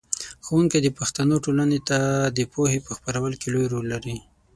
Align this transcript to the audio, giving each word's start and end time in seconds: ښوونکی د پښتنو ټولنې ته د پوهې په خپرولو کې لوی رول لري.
ښوونکی 0.45 0.79
د 0.81 0.87
پښتنو 0.99 1.35
ټولنې 1.45 1.79
ته 1.89 1.99
د 2.37 2.39
پوهې 2.53 2.79
په 2.87 2.91
خپرولو 2.97 3.35
کې 3.41 3.47
لوی 3.53 3.65
رول 3.73 3.85
لري. 3.93 4.15